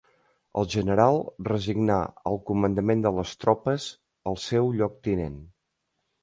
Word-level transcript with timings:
El 0.59 0.67
general 0.75 1.19
resignà 1.47 1.97
el 2.31 2.39
comandament 2.47 3.05
de 3.05 3.11
les 3.19 3.35
tropes 3.45 3.87
al 4.33 4.41
seu 4.47 4.73
lloctinent. 4.81 5.39